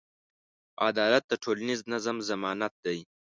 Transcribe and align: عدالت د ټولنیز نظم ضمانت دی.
عدالت 0.87 1.23
د 1.27 1.33
ټولنیز 1.43 1.79
نظم 1.91 2.17
ضمانت 2.29 2.73
دی. 2.85 2.99